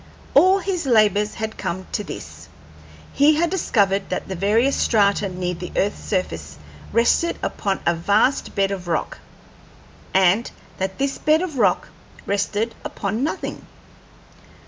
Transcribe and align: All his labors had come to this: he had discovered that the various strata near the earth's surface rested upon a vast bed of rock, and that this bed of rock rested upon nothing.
All 0.33 0.57
his 0.57 0.87
labors 0.87 1.35
had 1.35 1.59
come 1.59 1.85
to 1.91 2.03
this: 2.03 2.49
he 3.13 3.35
had 3.35 3.51
discovered 3.51 4.09
that 4.09 4.27
the 4.27 4.35
various 4.35 4.75
strata 4.75 5.29
near 5.29 5.53
the 5.53 5.71
earth's 5.75 6.03
surface 6.03 6.57
rested 6.91 7.37
upon 7.43 7.81
a 7.85 7.93
vast 7.93 8.55
bed 8.55 8.71
of 8.71 8.87
rock, 8.87 9.19
and 10.11 10.49
that 10.79 10.97
this 10.97 11.19
bed 11.19 11.43
of 11.43 11.59
rock 11.59 11.89
rested 12.25 12.73
upon 12.83 13.23
nothing. 13.23 13.67